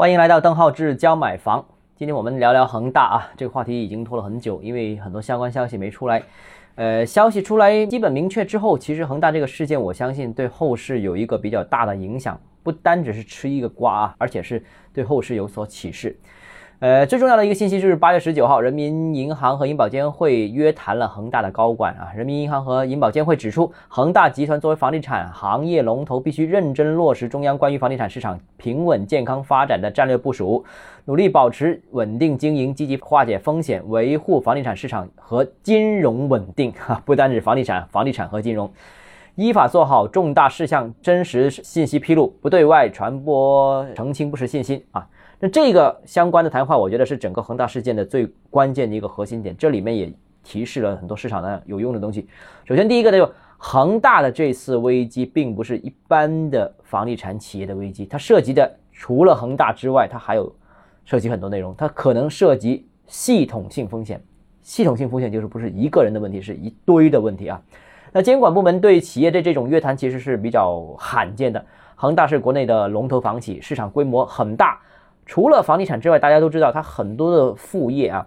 [0.00, 1.62] 欢迎来到邓浩志教买房。
[1.94, 6.22] 今天我们聊聊恒大啊，这个话题已经拖了很久，因为很多相关消息没出来。
[6.76, 16.18] 呃，消息出来基本明确之后，其实恒大这个事件，我相信对后市有一个比较大的影响，不单只是吃一个瓜啊，而且是对后市有所启示。
[16.80, 22.10] 呃，最重要的一个信息就是八月十九号，人民银行和银保监会约谈了恒大的高管啊。
[22.16, 30.64] 人民银行和银保监会指出，恒大集团作为房地产行业龙头，必须认真落实中央关于房地产市场平稳健康发展的战略部署，
[31.04, 36.72] 努力保持稳定经营，积极化解风险，维护房地产市场和金融稳定。
[36.80, 38.70] 哈，不单指房地产，房地产和金融，
[39.34, 45.06] 依法做好重大事项真实信息披露，不对外传播澄清不实信息啊。
[45.42, 49.56] 那这个相关的谈话，我觉得是整个恒大事件的最关键的一个核心点。
[49.56, 50.12] 这里面也
[50.44, 52.28] 提示了很多市场的有用的东西。
[52.66, 60.54] 首先，第一个呢，就恒大的这次危机并不是一般的房地产企业的危机，它涉及的除了恒大之外，它还有
[61.06, 64.22] 涉及很多内容，它可能涉及系统性风险。
[64.60, 67.58] 系统性风险就是不是一个人的问题，是一堆的问题啊。
[68.12, 71.64] 那监管部门对企业的这种约谈其实是比较罕见的。
[71.96, 74.78] 恒大是国内的龙头房企，市场规模很大。
[75.30, 78.26] 除了房地产之外，大家都知道它很多的副业啊。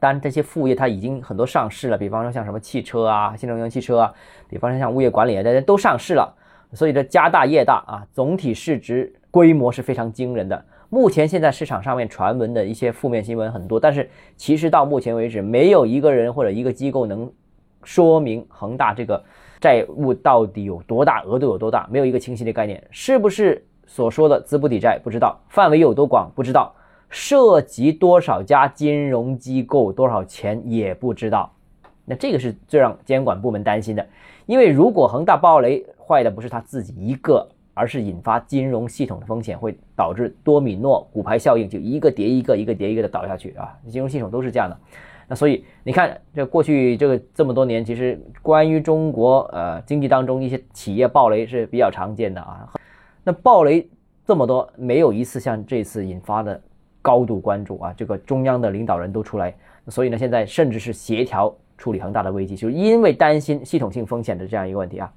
[0.00, 4.12] 当然，这些副业它已经很多上市了，比方说像什么汽车啊、新能源汽车啊，
[4.48, 6.34] 比方说像物业管理啊，大家都上市了。
[6.72, 10.64] 所以这家大业大啊，总体市值规模是非常惊人的。
[10.88, 17.32] 目前现在市场上面传闻的一些负面新闻很多，但是其实到目前为止，没有一个人或者一个机构能
[17.84, 19.22] 说明恒大这个
[19.60, 23.64] 债务到底有多大，额度有多大，没有一个清晰的概念，是不是？
[23.86, 26.74] 所说的资不抵债不知道范围有多广不知道
[27.10, 31.52] 涉及多少家金融机构多少钱也不知道，
[32.04, 34.06] 那这个是最让监管部门担心的，
[34.46, 43.76] 因为如果恒大暴雷坏的不是他自己一个，而是引发金融系统的风险，会导致多米诺骨牌效应，就一个叠一个，一个叠一个的倒下去啊！
[43.88, 44.78] 金融系统都是这样的。
[45.28, 52.68] 那所以你看，这过去这个这么多年，其实关于中国呃经济当中一些企业暴雷是比较常见的啊。
[53.24, 53.88] 那暴雷
[54.26, 56.60] 这么多，没有一次像这次引发的
[57.00, 57.92] 高度关注啊！
[57.96, 59.54] 这个中央的领导人都出来，
[59.88, 65.12] 所以呢，现在甚至是协调处理恒大的危机，就是因为担心系统性风险的这样一个问题啊。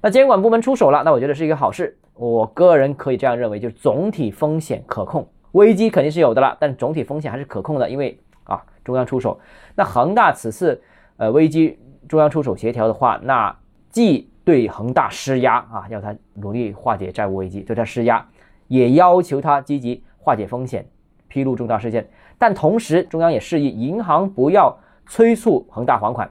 [0.00, 1.96] 那监管部门出手了，那我觉得是一个好事。
[2.14, 9.38] 我个人可以这样认为，就是总体风险可控，危机肯定是有的了，但总体风险还是可控的，因为啊，中央出手。
[9.76, 10.80] 那恒大此次
[11.16, 13.56] 呃危机中央出手协调的话，那
[13.90, 18.26] 既对恒大施压啊，要他努力化解债务危机，对他施压，
[18.66, 20.88] 也要求他积极化解风险，
[21.28, 22.08] 披露重大事件。
[22.38, 24.74] 但同时，中央也示意银行不要
[25.06, 26.30] 催促恒大还款，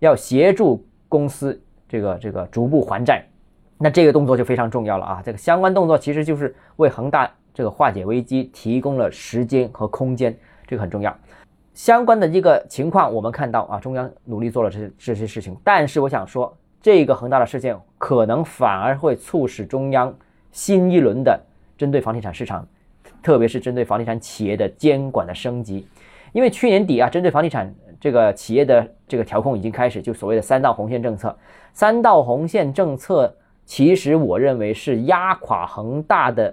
[0.00, 3.24] 要协助公司这个这个逐步还债。
[3.78, 5.22] 那这个动作就非常重要了啊！
[5.24, 10.36] 这个相关动作其实就是为恒大这个化解危机提供了时间和空间，
[10.66, 11.16] 这个很重要。
[11.74, 16.52] 相关的一个情况，我们看到啊，中央努力做了这些这些事情，但是我想说。
[16.82, 20.12] 这个恒大的事件可能反而会促使中央
[20.50, 21.40] 新一轮的
[21.78, 22.66] 针对房地产市场，
[23.22, 25.86] 特别是针对房地产企业的监管的升级。
[26.32, 31.36] 因为去年底啊，针对房地产这个企业的这个调控已经开始，就所谓的三道红线政策。
[31.72, 33.32] 三道红线政策
[33.64, 36.52] 其实我认为是压垮恒大的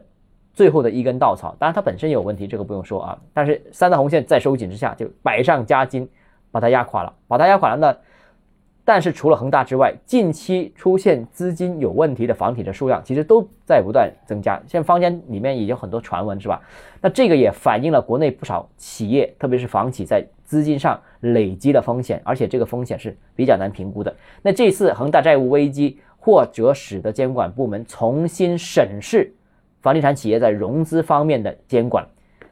[0.53, 1.55] 最后的一根稻草。
[1.57, 3.17] 当然它本身有问题，这个不用说啊。
[3.33, 6.07] 但是三道红线在收紧之下，就百上加斤，
[6.51, 7.97] 把它压垮了，把它压垮了呢。
[8.89, 14.59] 但是除了恒大之外，近期出现资金有问题的房企的数量其实都在不断增加。
[14.65, 16.59] 现在坊间里面已经很多传闻，是吧？
[16.99, 24.11] 那这个也反映了国内不少企业，特别是房企在资金上累积的风险，而且这个风险是比较难评估的。
[24.41, 29.31] 那这次恒大债务危机，或者使得监管部门重新审视
[29.83, 32.03] 房地产企业在融资方面的监管。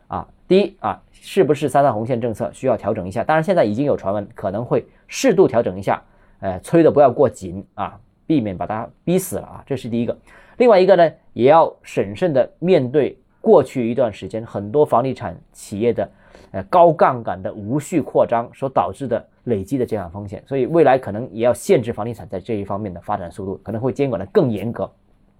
[0.07, 3.23] 啊，第一啊，是不是三大红线政策需要调整一下？
[3.23, 5.99] 当然，现在已经有传闻可能会适度调整一下。
[6.39, 10.17] 呃，催的不要过紧啊，避免把它逼死了啊，这是第一个。
[10.57, 16.09] 另外一个呢，也要审慎的面对过去一段时间很多房地产企业的
[16.51, 24.91] 呃高杠杆的无序扩张所导致的累积的这样风险，所以未来可能也要限制房地产在这一方面的发展速度，可能会监管的更严格。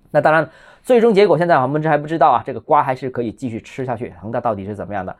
[0.10, 0.50] 那当然，
[0.84, 5.16] 最终结果现在我们这还不知道啊，这个瓜还是可以继续吃下去，恒大到底是怎么样的？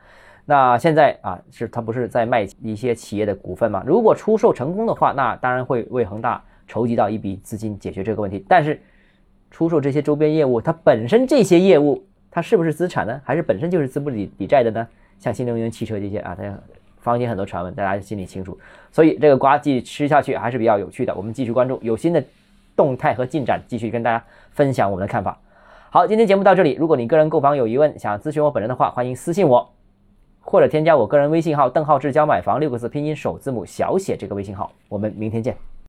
[0.50, 3.84] 那现在啊，是他不是在卖一些企业的股份吗？
[3.86, 8.42] 如果出售成功的话，那当然会为恒大筹集到一笔资金解决这个问题。
[8.48, 8.80] 但是，
[9.50, 13.20] 出售这些周边业务，它本身这些业务，它是不是资产呢？
[13.22, 14.88] 还是本身就是资不抵抵债的呢？
[15.18, 16.58] 像新能源汽车这些啊，大家
[16.96, 18.58] 坊间很多传闻，大家心里清楚。
[18.90, 21.14] 所以这个瓜继续吃下去还是比较有趣的。
[21.14, 22.24] 我们继续关注有新的
[22.74, 25.38] 动态和进展，继续跟大家分享我们的看法。
[25.90, 26.72] 好，今天节目到这里。
[26.72, 29.70] 如果你个人购房有疑问，想咨询我本人的话，欢迎私信我，
[30.50, 34.72] 或者添加我个人微信号“邓浩志教买房”六个字拼音首字母小写这个微信号。
[34.88, 35.68] 我们明天见。